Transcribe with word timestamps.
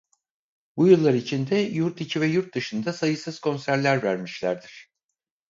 Bu 0.77 0.87
yıllar 0.87 1.13
içinde 1.13 1.55
yurt 1.55 2.01
içi 2.01 2.21
ve 2.21 2.27
yurt 2.27 2.53
dışında 2.55 2.93
sayısız 2.93 3.39
konserler 3.39 4.03
vermişlerdir. 4.03 4.89